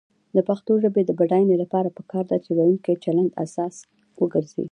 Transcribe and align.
د 0.35 0.37
پښتو 0.47 0.71
ژبې 0.83 1.01
د 1.05 1.11
بډاینې 1.19 1.55
لپاره 1.63 1.95
پکار 1.97 2.23
ده 2.31 2.37
چې 2.43 2.49
ویونکو 2.53 2.91
چلند 3.03 3.31
اساس 3.43 3.75
وګرځي. 4.21 4.59